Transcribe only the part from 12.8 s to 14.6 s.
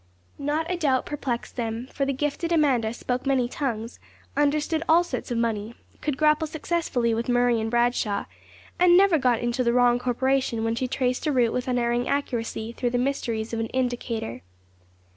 the mysteries of an Indicator.